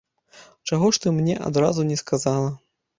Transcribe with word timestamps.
Чаго 0.71 0.89
ж 0.97 1.05
ты 1.05 1.15
мне 1.19 1.37
адразу 1.51 1.89
не 1.95 2.03
сказала? 2.05 2.55